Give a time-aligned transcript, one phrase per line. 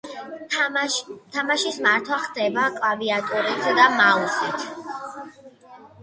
[1.33, 4.65] თამაშის მართვა ხდება კლავიატურით და მაუსით.